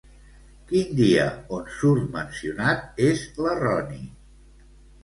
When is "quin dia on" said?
0.71-1.69